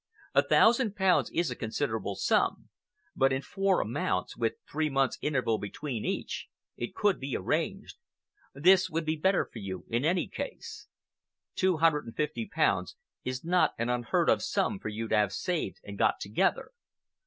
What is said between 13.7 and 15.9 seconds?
an unheard of sum for you to have saved